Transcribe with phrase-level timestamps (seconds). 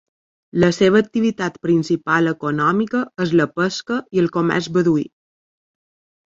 [0.61, 5.07] La seva activitat principal econòmica és la pesca i el comerç beduí.